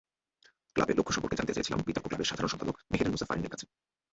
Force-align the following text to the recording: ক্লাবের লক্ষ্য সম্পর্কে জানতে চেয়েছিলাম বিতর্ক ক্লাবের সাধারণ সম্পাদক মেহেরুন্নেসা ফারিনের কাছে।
ক্লাবের 0.75 0.97
লক্ষ্য 0.97 1.13
সম্পর্কে 1.15 1.37
জানতে 1.37 1.53
চেয়েছিলাম 1.55 1.79
বিতর্ক 1.87 2.05
ক্লাবের 2.07 2.29
সাধারণ 2.29 2.51
সম্পাদক 2.51 2.75
মেহেরুন্নেসা 2.91 3.27
ফারিনের 3.29 3.51
কাছে। 3.53 3.65